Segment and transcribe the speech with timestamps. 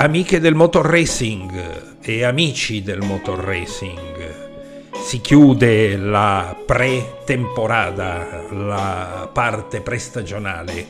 [0.00, 9.80] Amiche del motor racing e amici del motor racing, si chiude la pre-temporada, la parte
[9.80, 10.86] prestagionale,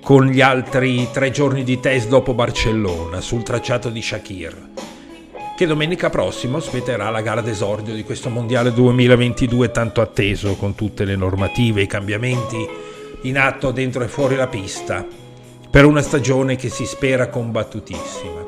[0.00, 4.56] con gli altri tre giorni di test dopo Barcellona sul tracciato di Shakir,
[5.56, 11.04] che domenica prossima ospiterà la gara d'esordio di questo Mondiale 2022 tanto atteso, con tutte
[11.04, 12.68] le normative e i cambiamenti
[13.22, 15.26] in atto dentro e fuori la pista
[15.70, 18.46] per una stagione che si spera combattutissima.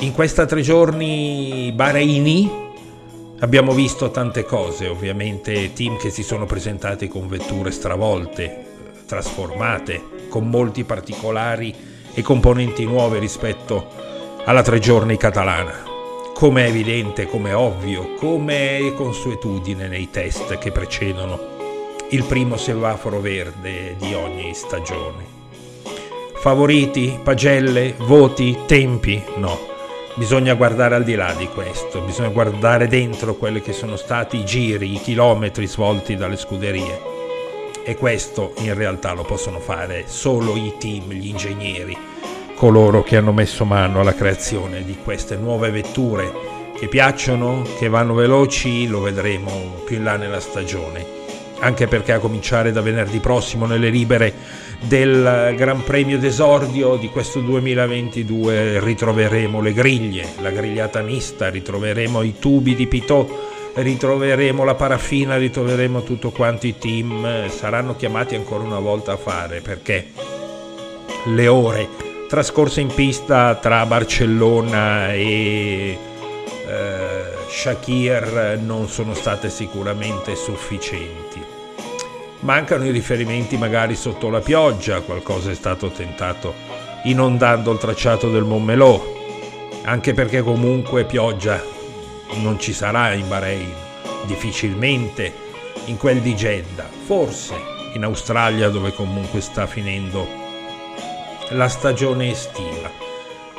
[0.00, 2.68] In questa tre giorni Bahreini
[3.40, 8.66] abbiamo visto tante cose, ovviamente team che si sono presentati con vetture stravolte,
[9.04, 11.74] trasformate, con molti particolari
[12.14, 13.88] e componenti nuove rispetto
[14.44, 15.88] alla tre giorni catalana.
[16.32, 21.38] Come è evidente, come ovvio, come è consuetudine nei test che precedono
[22.10, 25.39] il primo semaforo verde di ogni stagione.
[26.40, 29.22] Favoriti, pagelle, voti, tempi?
[29.36, 29.58] No.
[30.14, 34.44] Bisogna guardare al di là di questo, bisogna guardare dentro quelli che sono stati i
[34.46, 36.98] giri, i chilometri svolti dalle scuderie.
[37.84, 41.94] E questo in realtà lo possono fare solo i team, gli ingegneri,
[42.54, 46.32] coloro che hanno messo mano alla creazione di queste nuove vetture
[46.74, 51.18] che piacciono, che vanno veloci, lo vedremo più in là nella stagione
[51.60, 54.32] anche perché a cominciare da venerdì prossimo nelle libere
[54.80, 62.38] del Gran Premio d'esordio di questo 2022 ritroveremo le griglie, la grigliata mista, ritroveremo i
[62.38, 63.30] tubi di Pitot,
[63.74, 69.60] ritroveremo la paraffina, ritroveremo tutto quanto i team saranno chiamati ancora una volta a fare
[69.60, 70.08] perché
[71.26, 71.88] le ore
[72.28, 75.98] trascorse in pista tra Barcellona e
[76.66, 81.59] eh, Shakir non sono state sicuramente sufficienti.
[82.40, 86.54] Mancano i riferimenti magari sotto la pioggia, qualcosa è stato tentato
[87.04, 89.18] inondando il tracciato del Montmelò,
[89.82, 91.62] anche perché comunque pioggia
[92.36, 93.72] non ci sarà in Bahrain,
[94.26, 95.32] difficilmente
[95.86, 97.54] in quel di Jeddah, forse
[97.94, 100.26] in Australia dove comunque sta finendo
[101.50, 102.90] la stagione estiva.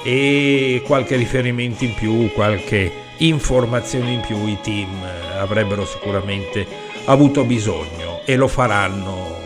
[0.04, 4.90] E qualche riferimento in più, qualche informazione in più i team
[5.38, 6.66] avrebbero sicuramente
[7.06, 9.38] avuto bisogno e lo faranno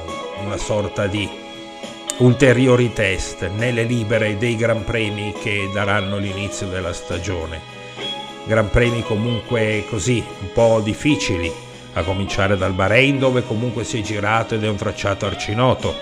[0.44, 1.28] una sorta di
[2.18, 7.74] ulteriori test nelle libere dei Gran Premi che daranno l'inizio della stagione.
[8.46, 11.52] Gran Premi comunque così, un po' difficili,
[11.94, 15.96] a cominciare dal Bahrain dove comunque si è girato ed è un tracciato arcinoto,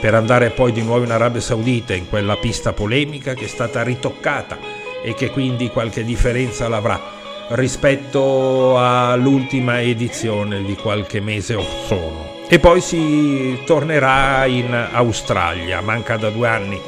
[0.00, 3.82] per andare poi di nuovo in Arabia Saudita in quella pista polemica che è stata
[3.82, 4.58] ritoccata
[5.02, 7.18] e che quindi qualche differenza l'avrà
[7.50, 12.38] rispetto all'ultima edizione di qualche mese o sono.
[12.48, 16.80] E poi si tornerà in Australia, manca da due anni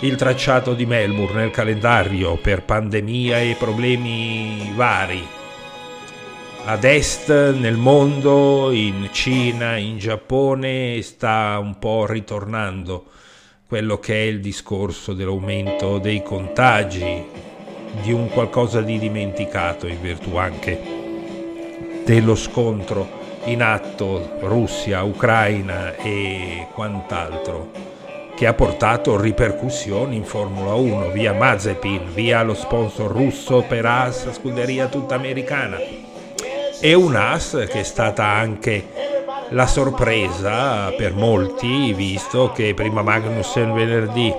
[0.00, 5.26] il tracciato di Melbourne nel calendario per pandemia e problemi vari.
[6.64, 13.06] Ad est nel mondo, in Cina, in Giappone, sta un po' ritornando
[13.66, 17.24] quello che è il discorso dell'aumento dei contagi,
[18.02, 20.80] di un qualcosa di dimenticato in virtù anche
[22.04, 27.88] dello scontro in atto Russia-Ucraina e quant'altro
[28.34, 34.32] che ha portato ripercussioni in Formula 1 via Mazepin, via lo sponsor russo per AS,
[34.32, 35.76] scuderia tutta americana.
[36.80, 38.86] E un AS che è stata anche
[39.50, 44.32] la sorpresa per molti visto che prima Magnussen venerdì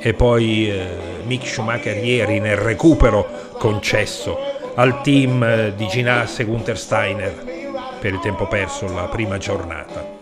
[0.00, 0.86] e poi eh,
[1.24, 3.26] Mick Schumacher ieri nel recupero
[3.58, 4.38] concesso
[4.74, 7.44] al team eh, di Ginás e Gunther Steiner
[7.98, 10.16] per il tempo perso la prima giornata.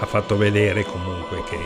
[0.00, 1.58] Ha fatto vedere comunque che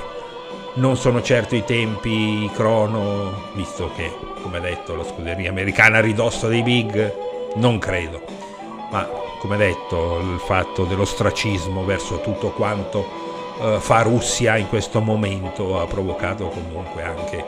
[0.74, 4.10] non sono certo i tempi crono, visto che,
[4.40, 7.14] come detto, la scuderia americana a ridosso dei big,
[7.56, 8.22] non credo.
[8.90, 9.06] Ma,
[9.38, 15.86] come detto, il fatto dell'ostracismo verso tutto quanto uh, fa Russia in questo momento ha
[15.86, 17.44] provocato comunque anche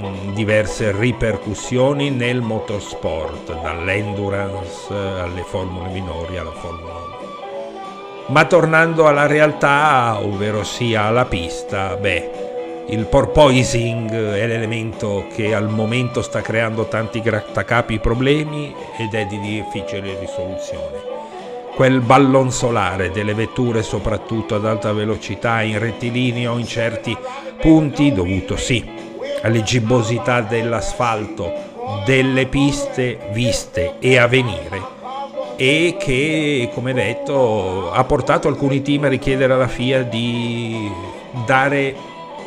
[0.00, 7.18] mh, diverse ripercussioni nel motorsport, dall'endurance alle formule minori alla Formula 1.
[8.28, 15.68] Ma tornando alla realtà, ovvero sia alla pista, beh, il porpoising è l'elemento che al
[15.68, 21.19] momento sta creando tanti grattacapi problemi ed è di difficile risoluzione
[21.80, 27.16] quel ballon solare delle vetture soprattutto ad alta velocità in rettilineo in certi
[27.58, 28.86] punti dovuto sì
[29.42, 31.50] alle gibbosità dell'asfalto
[32.04, 34.82] delle piste viste e a venire
[35.56, 40.86] e che come detto ha portato alcuni team a richiedere alla FIA di
[41.46, 41.96] dare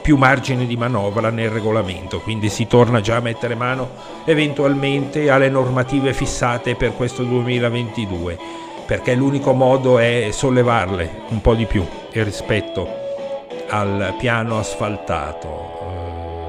[0.04, 3.90] più margine di manovra nel regolamento, quindi si torna già a mettere mano
[4.26, 8.38] eventualmente alle normative fissate per questo 2022,
[8.86, 13.02] perché l'unico modo è sollevarle un po' di più rispetto
[13.70, 15.80] al piano asfaltato,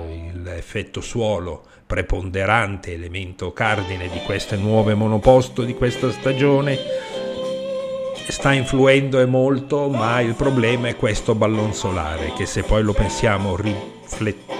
[0.08, 6.78] eh, l'effetto suolo preponderante, elemento cardine di queste nuove monoposto di questa stagione,
[8.28, 12.92] sta influendo e molto, ma il problema è questo ballon solare, che se poi lo
[12.92, 14.53] pensiamo riflesso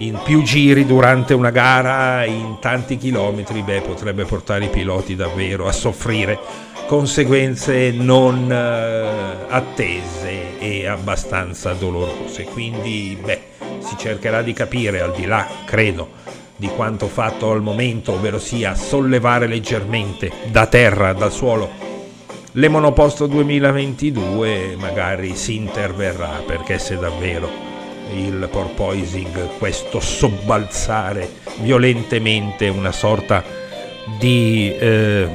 [0.00, 5.66] in più giri durante una gara in tanti chilometri, beh, potrebbe portare i piloti davvero
[5.66, 6.38] a soffrire
[6.86, 12.44] conseguenze non eh, attese e abbastanza dolorose.
[12.44, 13.40] Quindi, beh,
[13.78, 16.08] si cercherà di capire al di là, credo,
[16.56, 21.70] di quanto fatto al momento, ovvero sia sollevare leggermente da terra, dal suolo,
[22.52, 27.69] le monoposto 2022 magari si interverrà perché se davvero
[28.12, 31.28] il porpoising, questo sobbalzare
[31.60, 33.42] violentemente una sorta
[34.18, 35.28] di eh,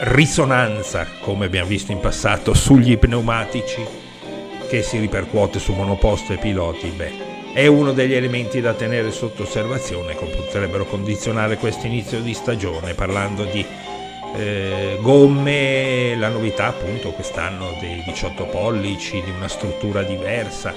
[0.00, 3.84] risonanza, come abbiamo visto in passato, sugli pneumatici
[4.68, 7.12] che si ripercuote su monoposto e piloti, beh,
[7.52, 12.94] è uno degli elementi da tenere sotto osservazione che potrebbero condizionare questo inizio di stagione,
[12.94, 13.64] parlando di
[14.36, 20.74] eh, gomme, la novità appunto quest'anno dei 18 pollici, di una struttura diversa.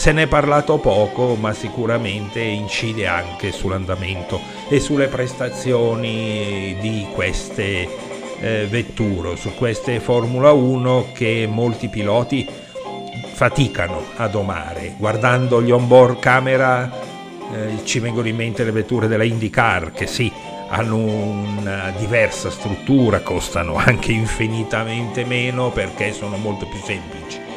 [0.00, 7.86] Se ne è parlato poco, ma sicuramente incide anche sull'andamento e sulle prestazioni di queste
[8.40, 12.48] eh, vetture, su queste Formula 1 che molti piloti
[13.34, 14.94] faticano a domare.
[14.96, 16.90] Guardando gli onboard camera
[17.52, 20.32] eh, ci vengono in mente le vetture della IndyCar che sì,
[20.70, 27.49] hanno una diversa struttura, costano anche infinitamente meno perché sono molto più semplici.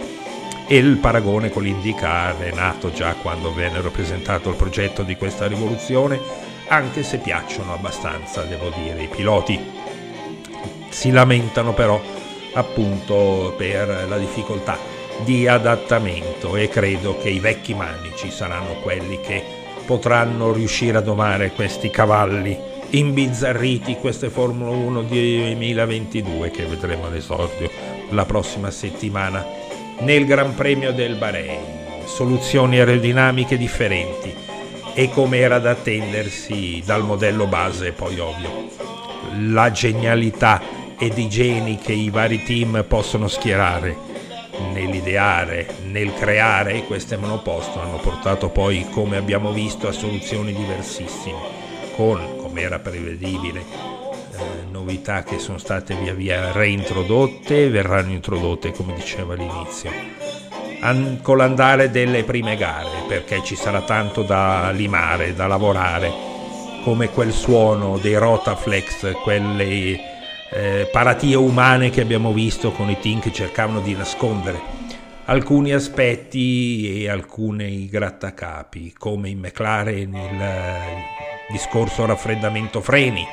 [0.66, 5.46] E il paragone con l'IndyCar è nato già quando venne presentato il progetto di questa
[5.46, 6.20] rivoluzione,
[6.68, 9.60] anche se piacciono abbastanza, devo dire, i piloti.
[10.90, 12.02] Si lamentano però
[12.54, 14.78] appunto per la difficoltà
[15.24, 19.44] di adattamento e credo che i vecchi manici saranno quelli che
[19.86, 22.58] potranno riuscire a domare questi cavalli
[22.92, 27.70] imbizzarriti queste Formula 1 2022 che vedremo all'esordio
[28.10, 29.44] la prossima settimana
[30.04, 31.62] nel Gran Premio del Bahrain.
[32.06, 34.34] Soluzioni aerodinamiche differenti
[34.94, 38.68] e come era da attendersi dal modello base, poi ovvio.
[39.50, 40.62] La genialità
[41.00, 43.96] ed i geni che i vari team possono schierare
[44.74, 51.62] nell'ideare, nel creare queste monoposto hanno portato poi, come abbiamo visto, a soluzioni diversissime
[51.96, 53.64] con come era prevedibile,
[54.36, 59.92] eh, novità che sono state via via reintrodotte verranno introdotte, come diceva all'inizio,
[60.82, 66.12] An- con l'andare delle prime gare, perché ci sarà tanto da limare, da lavorare,
[66.84, 70.00] come quel suono dei Rotaflex, quelle
[70.52, 74.84] eh, paratie umane che abbiamo visto con i team che cercavano di nascondere
[75.26, 83.26] alcuni aspetti e alcuni grattacapi, come in McLaren il discorso raffreddamento freni.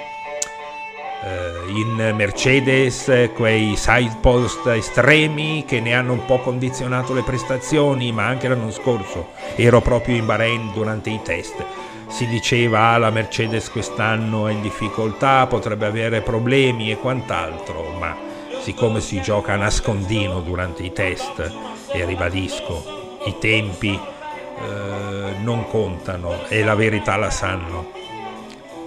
[1.22, 8.10] Eh, in Mercedes quei side post estremi che ne hanno un po' condizionato le prestazioni,
[8.10, 11.62] ma anche l'anno scorso ero proprio in Bahrain durante i test.
[12.08, 18.16] Si diceva ah, la Mercedes quest'anno è in difficoltà, potrebbe avere problemi e quant'altro, ma
[18.60, 21.52] siccome si gioca a nascondino durante i test,
[21.92, 27.90] e ribadisco, i tempi eh, non contano e la verità la sanno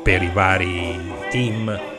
[0.01, 0.99] per i vari
[1.29, 1.92] team,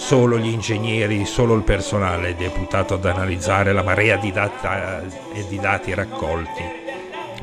[0.00, 5.02] solo gli ingegneri, solo il personale deputato ad analizzare la marea di, data
[5.46, 6.62] di dati raccolti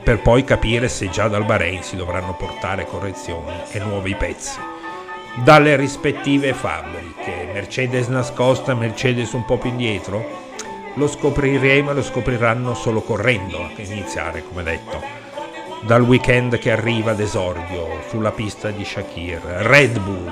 [0.03, 4.59] per poi capire se già dal Bahrain si dovranno portare correzioni e nuovi pezzi
[5.35, 7.47] dalle rispettive fabbriche.
[7.53, 10.45] Mercedes nascosta, Mercedes un po' più indietro?
[10.95, 15.25] Lo scopriremo e lo scopriranno solo correndo a iniziare, come detto
[15.81, 19.39] dal weekend che arriva ad esordio sulla pista di Shakir.
[19.41, 20.31] Red Bull,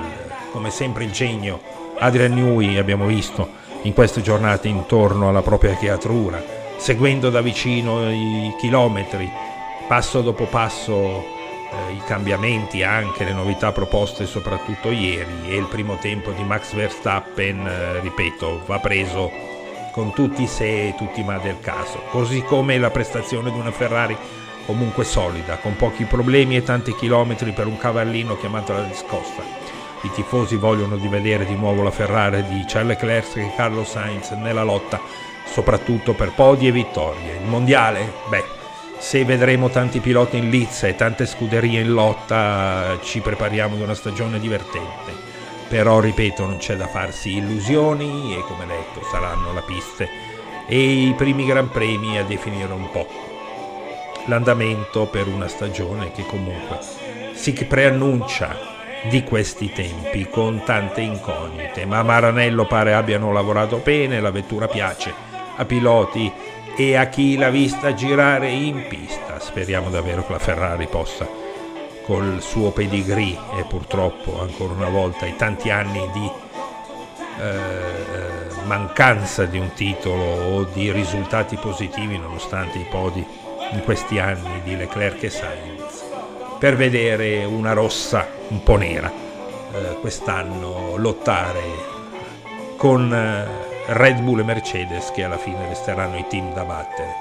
[0.51, 6.43] come sempre il genio Adrian Newey abbiamo visto in queste giornate intorno alla propria creatura,
[6.77, 9.31] seguendo da vicino i chilometri,
[9.87, 11.23] passo dopo passo
[11.71, 16.73] eh, i cambiamenti, anche le novità proposte soprattutto ieri e il primo tempo di Max
[16.73, 19.31] Verstappen, eh, ripeto, va preso
[19.91, 23.57] con tutti i se e tutti i ma del caso, così come la prestazione di
[23.57, 24.17] una Ferrari
[24.65, 29.64] comunque solida, con pochi problemi e tanti chilometri per un cavallino chiamato la discosta.
[30.01, 34.29] I tifosi vogliono di vedere di nuovo la Ferrari di Charles Leclerc e Carlos Sainz
[34.31, 35.01] nella lotta,
[35.45, 37.37] soprattutto per podi e vittorie.
[37.41, 38.13] Il mondiale?
[38.29, 38.43] Beh,
[38.97, 43.95] se vedremo tanti piloti in lizza e tante scuderie in lotta ci prepariamo ad una
[43.95, 45.13] stagione divertente.
[45.67, 50.07] Però ripeto, non c'è da farsi illusioni e come detto saranno la piste
[50.67, 53.07] e i primi Gran Premi a definire un po'
[54.25, 56.79] l'andamento per una stagione che comunque
[57.33, 58.74] si preannuncia
[59.09, 65.13] di questi tempi con tante incognite, ma Maranello pare abbiano lavorato bene, la vettura piace
[65.55, 66.31] a piloti
[66.75, 69.39] e a chi l'ha vista girare in pista.
[69.39, 71.27] Speriamo davvero che la Ferrari possa,
[72.03, 76.31] col suo pedigree e purtroppo ancora una volta i tanti anni di
[77.39, 83.25] eh, mancanza di un titolo o di risultati positivi nonostante i podi
[83.71, 85.84] in questi anni di Leclerc e Sainz,
[86.65, 89.11] per vedere una rossa un po' nera
[89.71, 91.61] eh, quest'anno lottare
[92.75, 97.13] con eh, Red Bull e Mercedes che alla fine resteranno i team da battere.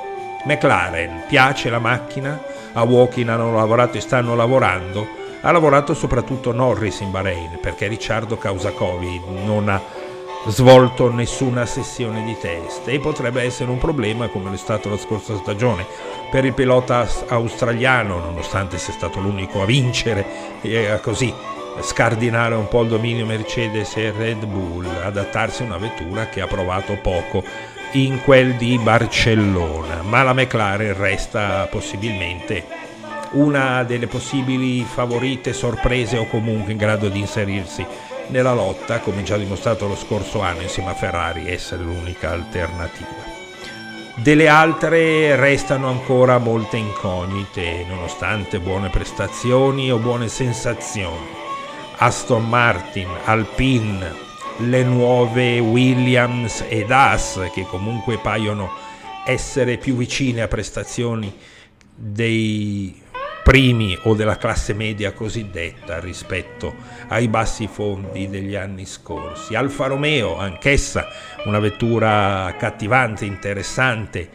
[0.45, 5.07] McLaren, piace la macchina, a Walking hanno lavorato e stanno lavorando,
[5.43, 9.79] ha lavorato soprattutto Norris in Bahrain perché Ricciardo causa Covid non ha
[10.47, 12.89] svolto nessuna sessione di test.
[12.89, 15.87] E potrebbe essere un problema come lo è stato la scorsa stagione
[16.31, 20.25] per il pilota australiano nonostante sia stato l'unico a vincere
[20.63, 21.33] e così
[21.81, 26.47] scardinare un po' il dominio Mercedes e Red Bull, adattarsi a una vettura che ha
[26.47, 27.43] provato poco
[27.93, 32.83] in quel di Barcellona, ma la McLaren resta possibilmente
[33.33, 37.85] una delle possibili favorite sorprese o comunque in grado di inserirsi
[38.29, 43.33] nella lotta, come già dimostrato lo scorso anno insieme a Ferrari, essere l'unica alternativa.
[44.17, 51.27] Delle altre restano ancora molte incognite, nonostante buone prestazioni o buone sensazioni.
[51.97, 54.13] Aston Martin, Alpine,
[54.59, 58.71] le nuove Williams ed Haas che comunque paiono
[59.25, 61.35] essere più vicine a prestazioni
[61.95, 63.03] dei
[63.45, 66.75] primi o della classe media cosiddetta rispetto
[67.09, 69.55] ai bassi fondi degli anni scorsi.
[69.55, 71.07] Alfa Romeo, anch'essa
[71.45, 74.31] una vettura accattivante, interessante,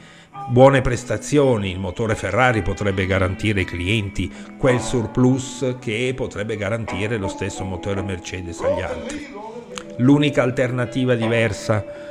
[0.49, 7.29] buone prestazioni, il motore Ferrari potrebbe garantire ai clienti quel surplus che potrebbe garantire lo
[7.29, 9.27] stesso motore Mercedes agli altri.
[9.97, 12.08] L'unica alternativa diversa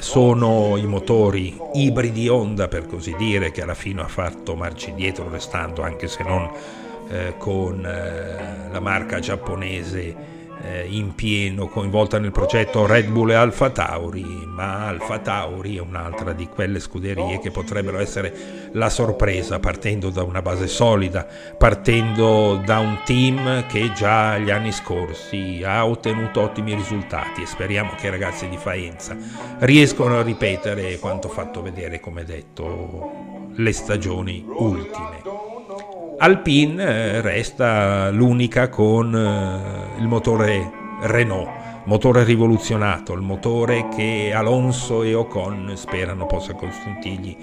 [0.00, 5.28] sono i motori ibridi Honda per così dire che alla fine ha fatto marci dietro
[5.28, 6.50] restando anche se non
[7.08, 13.34] eh, con eh, la marca giapponese eh, in pieno coinvolta nel progetto Red Bull e
[13.34, 19.58] Alfa Tauri, ma Alfa Tauri è un'altra di quelle scuderie che potrebbero essere la sorpresa
[19.58, 21.26] partendo da una base solida,
[21.56, 27.92] partendo da un team che già gli anni scorsi ha ottenuto ottimi risultati e speriamo
[27.96, 29.16] che i ragazzi di Faenza
[29.60, 35.49] riescano a ripetere quanto fatto vedere, come detto, le stagioni ultime.
[36.22, 41.48] Alpine eh, resta l'unica con eh, il motore Renault,
[41.84, 47.34] motore rivoluzionato, il motore che Alonso e Ocon sperano possa consentirgli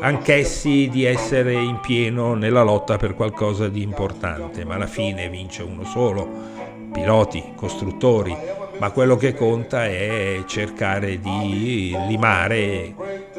[0.00, 5.62] anch'essi di essere in pieno nella lotta per qualcosa di importante, ma alla fine vince
[5.62, 6.28] uno solo,
[6.92, 8.36] piloti, costruttori,
[8.80, 12.94] ma quello che conta è cercare di limare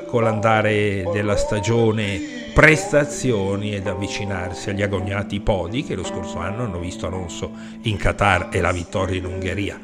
[0.07, 6.77] con l'andare della stagione prestazioni ed avvicinarsi agli agognati podi che lo scorso anno hanno
[6.77, 7.51] visto Alonso
[7.83, 9.79] in Qatar e la vittoria in Ungheria.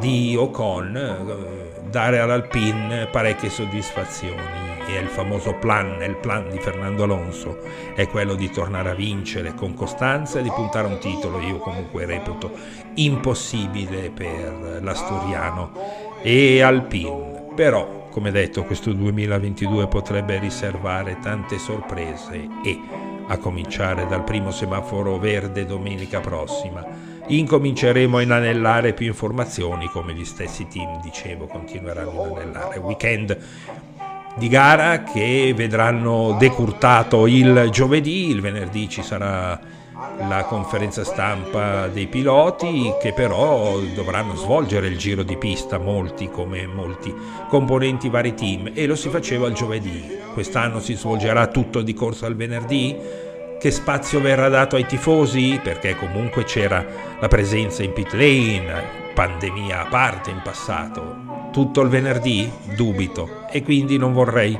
[0.00, 4.42] Di Ocon eh, dare all'Alpine parecchie soddisfazioni
[4.88, 7.60] e il famoso plan, il plan di Fernando Alonso
[7.94, 11.58] è quello di tornare a vincere con costanza e di puntare a un titolo, io
[11.58, 12.50] comunque reputo
[12.94, 15.70] impossibile per l'Asturiano
[16.20, 22.80] e Alpine, però come detto, questo 2022 potrebbe riservare tante sorprese e,
[23.26, 26.84] a cominciare dal primo semaforo verde domenica prossima,
[27.26, 32.78] incominceremo a inanellare più informazioni come gli stessi team, dicevo, continueranno a inanellare.
[32.78, 33.38] Weekend
[34.36, 39.60] di gara che vedranno decurtato il giovedì, il venerdì ci sarà
[40.28, 46.66] la conferenza stampa dei piloti che però dovranno svolgere il giro di pista molti come
[46.66, 47.12] molti
[47.48, 48.70] componenti vari team.
[48.74, 50.16] E lo si faceva il giovedì.
[50.32, 52.96] Quest'anno si svolgerà tutto di corsa al venerdì.
[53.58, 55.58] Che spazio verrà dato ai tifosi?
[55.60, 56.84] Perché comunque c'era
[57.18, 61.26] la presenza in pit lane pandemia a parte in passato.
[61.50, 62.48] Tutto il venerdì?
[62.76, 63.46] Dubito.
[63.50, 64.56] E quindi non vorrei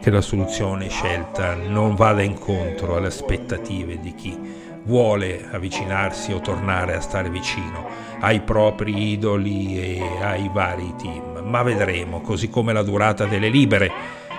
[0.00, 6.94] che la soluzione scelta non vada incontro alle aspettative di chi vuole avvicinarsi o tornare
[6.94, 7.88] a stare vicino
[8.20, 13.90] ai propri idoli e ai vari team, ma vedremo, così come la durata delle libere.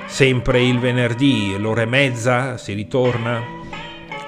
[0.08, 3.44] Sempre il venerdì, l'ora e mezza, si ritorna?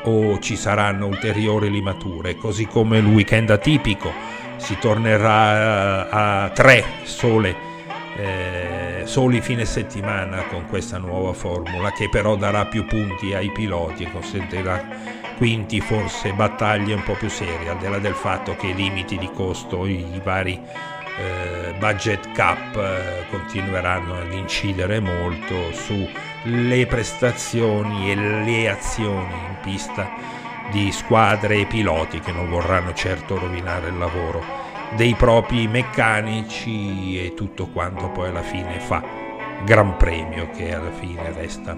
[0.03, 4.11] O ci saranno ulteriori limature, così come il weekend atipico,
[4.57, 7.55] si tornerà a, a tre sole,
[8.15, 14.03] eh, soli fine settimana con questa nuova formula che però darà più punti ai piloti
[14.03, 18.67] e consentirà quindi forse battaglie un po' più serie, al di là del fatto che
[18.67, 20.59] i limiti di costo, i, vari
[21.19, 30.09] eh, budget cap eh, continueranno ad incidere molto sulle prestazioni e le azioni in pista
[30.71, 34.43] di squadre e piloti che non vorranno certo rovinare il lavoro
[34.95, 39.03] dei propri meccanici e tutto quanto poi alla fine fa
[39.63, 41.77] Gran Premio che alla fine resta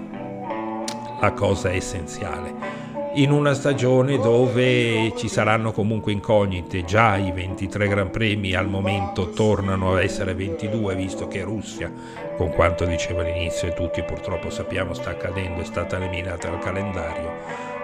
[1.20, 8.10] la cosa essenziale in una stagione dove ci saranno comunque incognite, già i 23 Gran
[8.10, 11.90] Premi al momento tornano a essere 22 visto che Russia,
[12.36, 17.32] con quanto diceva all'inizio e tutti purtroppo sappiamo sta accadendo, è stata eliminata dal calendario,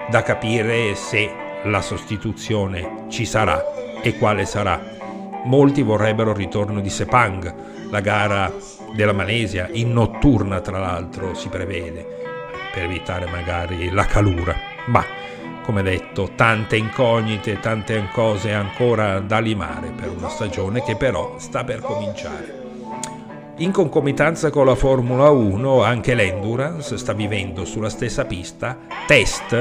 [0.09, 1.29] da capire se
[1.65, 4.81] la sostituzione ci sarà e quale sarà.
[5.45, 7.55] Molti vorrebbero il ritorno di Sepang,
[7.91, 8.53] la gara
[8.95, 12.07] della Malesia, in notturna tra l'altro si prevede,
[12.73, 15.05] per evitare magari la calura ma
[15.67, 21.65] come detto tante incognite, tante cose ancora da limare per una stagione che però sta
[21.65, 22.63] per cominciare.
[23.59, 29.57] In concomitanza con la Formula 1 anche l'Endurance sta vivendo sulla stessa pista test,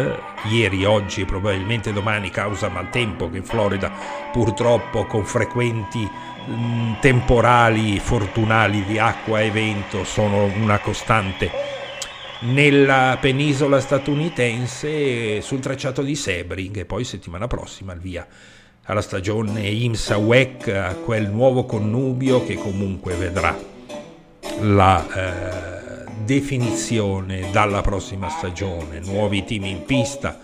[0.52, 3.92] ieri, oggi probabilmente domani causa maltempo che in Florida
[4.32, 11.65] purtroppo con frequenti mh, temporali fortunali di acqua e vento sono una costante
[12.46, 18.26] nella penisola statunitense sul tracciato di Sebring e poi settimana prossima il via
[18.84, 23.58] alla stagione IMSA WEC, a quel nuovo connubio che comunque vedrà
[24.62, 30.40] la eh, definizione dalla prossima stagione, nuovi team in pista,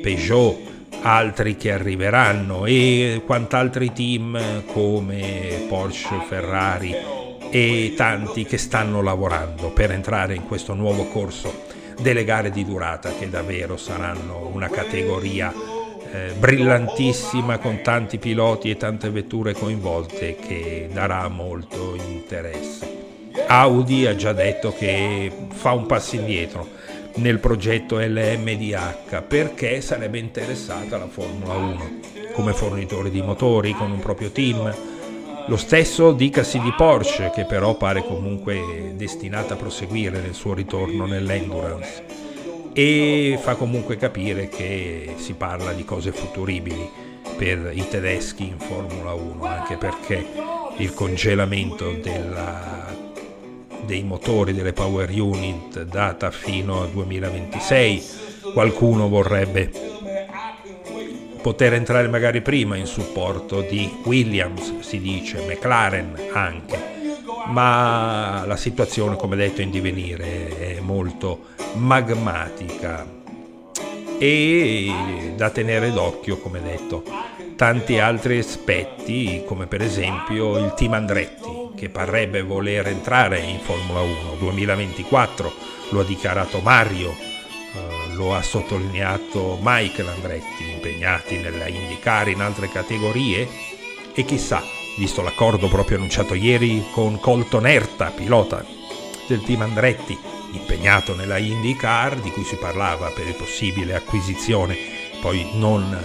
[0.00, 0.58] Peugeot,
[1.02, 7.21] altri che arriveranno e quant'altri team come Porsche, Ferrari
[7.54, 11.64] e tanti che stanno lavorando per entrare in questo nuovo corso
[12.00, 15.52] delle gare di durata che davvero saranno una categoria
[16.10, 23.00] eh, brillantissima con tanti piloti e tante vetture coinvolte che darà molto interesse.
[23.46, 26.66] Audi ha già detto che fa un passo indietro
[27.16, 32.00] nel progetto LMDH perché sarebbe interessata la Formula 1
[32.32, 34.74] come fornitore di motori con un proprio team
[35.46, 41.06] lo stesso dicasi di Porsche, che però pare comunque destinata a proseguire nel suo ritorno
[41.06, 42.04] nell'endurance.
[42.72, 46.88] E fa comunque capire che si parla di cose futuribili
[47.36, 50.24] per i tedeschi in Formula 1, anche perché
[50.78, 52.86] il congelamento della,
[53.84, 58.02] dei motori delle power unit data fino al 2026,
[58.54, 59.70] qualcuno vorrebbe
[61.42, 66.78] poter entrare magari prima in supporto di Williams, si dice, McLaren anche,
[67.48, 73.20] ma la situazione, come detto, in divenire è molto magmatica.
[74.18, 77.02] E da tenere d'occhio, come detto,
[77.56, 84.00] tanti altri aspetti, come per esempio il team Andretti, che parrebbe voler entrare in Formula
[84.00, 85.52] 1 2024,
[85.90, 87.31] lo ha dichiarato Mario
[88.22, 93.48] lo ha sottolineato Michael Andretti, impegnati nella IndyCar in altre categorie?
[94.14, 94.62] E chissà,
[94.96, 98.64] visto l'accordo proprio annunciato ieri con Colton Erta, pilota
[99.26, 100.16] del team Andretti,
[100.52, 104.76] impegnato nella IndyCar di cui si parlava per il possibile acquisizione
[105.20, 105.96] poi non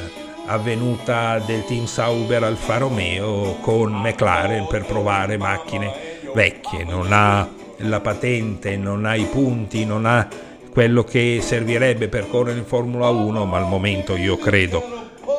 [0.46, 7.48] avvenuta del team Sauber Alfa Romeo con McLaren per provare macchine vecchie, non ha
[7.82, 10.28] la patente, non ha i punti, non ha
[10.78, 14.84] quello che servirebbe per correre in Formula 1, ma al momento io credo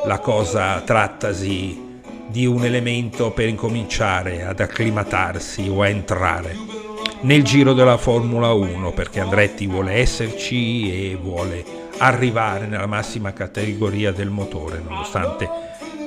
[0.03, 6.57] la cosa trattasi di un elemento per incominciare ad acclimatarsi o a entrare
[7.21, 11.63] nel giro della Formula 1 perché Andretti vuole esserci e vuole
[11.99, 15.49] arrivare nella massima categoria del motore nonostante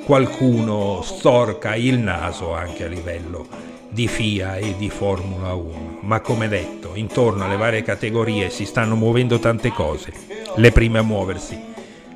[0.04, 6.48] qualcuno storca il naso anche a livello di FIA e di Formula 1, ma come
[6.48, 10.12] detto, intorno alle varie categorie si stanno muovendo tante cose.
[10.56, 11.60] Le prime a muoversi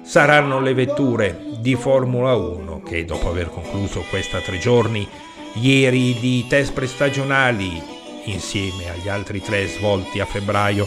[0.02, 5.06] saranno le vetture di Formula 1 che dopo aver concluso questa tre giorni
[5.54, 7.82] ieri di test prestagionali
[8.24, 10.86] insieme agli altri tre svolti a febbraio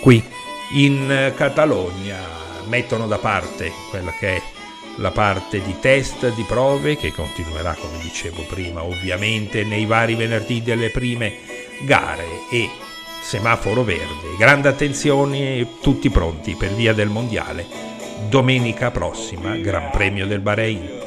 [0.00, 0.22] qui
[0.74, 2.16] in Catalogna
[2.66, 4.42] mettono da parte quella che è
[4.98, 10.62] la parte di test, di prove, che continuerà come dicevo prima ovviamente nei vari venerdì
[10.62, 11.34] delle prime
[11.82, 12.70] gare e
[13.24, 17.66] semaforo verde, grande attenzione, tutti pronti per via del mondiale.
[18.28, 21.03] Domenica prossima, Gran Premio del Bahrain.